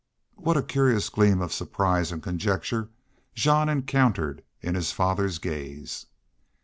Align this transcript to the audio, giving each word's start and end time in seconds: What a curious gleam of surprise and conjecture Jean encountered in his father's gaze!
What 0.33 0.57
a 0.57 0.63
curious 0.63 1.09
gleam 1.09 1.41
of 1.41 1.53
surprise 1.53 2.11
and 2.11 2.23
conjecture 2.23 2.89
Jean 3.35 3.69
encountered 3.69 4.43
in 4.59 4.73
his 4.73 4.91
father's 4.91 5.37
gaze! 5.37 6.07